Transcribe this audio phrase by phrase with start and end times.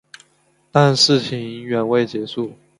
[0.71, 2.53] 但事情远未结束。